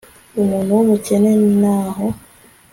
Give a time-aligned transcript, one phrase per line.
[0.41, 1.31] umuntu w'umukene
[1.61, 2.05] naho